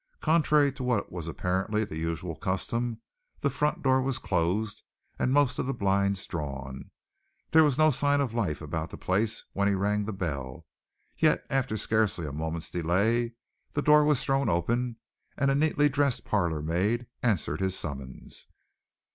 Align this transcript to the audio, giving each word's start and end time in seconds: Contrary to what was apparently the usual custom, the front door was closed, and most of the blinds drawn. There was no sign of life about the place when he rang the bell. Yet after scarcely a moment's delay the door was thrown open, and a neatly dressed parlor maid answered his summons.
Contrary 0.21 0.71
to 0.71 0.83
what 0.83 1.11
was 1.11 1.27
apparently 1.27 1.85
the 1.85 1.99
usual 1.99 2.35
custom, 2.35 2.99
the 3.41 3.51
front 3.51 3.83
door 3.83 4.01
was 4.01 4.17
closed, 4.17 4.81
and 5.19 5.31
most 5.31 5.59
of 5.59 5.67
the 5.67 5.75
blinds 5.75 6.25
drawn. 6.25 6.89
There 7.51 7.63
was 7.63 7.77
no 7.77 7.91
sign 7.91 8.19
of 8.19 8.33
life 8.33 8.63
about 8.63 8.89
the 8.89 8.97
place 8.97 9.45
when 9.53 9.67
he 9.67 9.75
rang 9.75 10.05
the 10.05 10.11
bell. 10.11 10.65
Yet 11.19 11.45
after 11.51 11.77
scarcely 11.77 12.25
a 12.25 12.31
moment's 12.33 12.71
delay 12.71 13.33
the 13.73 13.83
door 13.83 14.03
was 14.03 14.23
thrown 14.23 14.49
open, 14.49 14.95
and 15.37 15.51
a 15.51 15.53
neatly 15.53 15.87
dressed 15.87 16.25
parlor 16.25 16.63
maid 16.63 17.05
answered 17.21 17.59
his 17.61 17.77
summons. 17.77 18.47